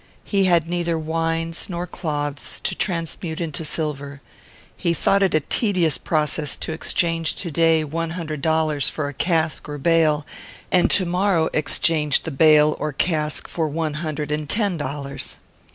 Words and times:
He 0.23 0.45
had 0.45 0.67
neither 0.67 0.97
wines 0.97 1.69
nor 1.69 1.85
cloths, 1.85 2.59
to 2.61 2.73
transmute 2.73 3.39
into 3.39 3.63
silver. 3.63 4.19
He 4.75 4.95
thought 4.95 5.21
it 5.21 5.35
a 5.35 5.41
tedious 5.41 5.99
process 5.99 6.57
to 6.57 6.71
exchange 6.71 7.35
to 7.35 7.51
day 7.51 7.83
one 7.83 8.09
hundred 8.17 8.41
dollars 8.41 8.89
for 8.89 9.07
a 9.07 9.13
cask 9.13 9.69
or 9.69 9.77
bale, 9.77 10.25
and 10.71 10.89
to 10.89 11.05
morrow 11.05 11.49
exchange 11.53 12.23
the 12.23 12.31
bale 12.31 12.75
or 12.79 12.91
cask 12.93 13.47
for 13.47 13.67
one 13.67 13.93
hundred 14.01 14.31
and 14.31 14.49
ten 14.49 14.75
dollars. 14.75 15.37